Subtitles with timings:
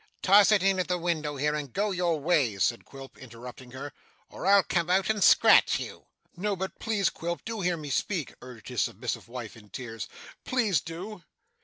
[0.23, 3.93] 'Toss it in at the window here, and go your ways,' said Quilp, interrupting her,
[4.29, 8.33] 'or I'll come out and scratch you.' 'No, but please, Quilp do hear me speak,'
[8.41, 10.07] urged his submissive wife, in tears.
[10.43, 11.21] 'Please do!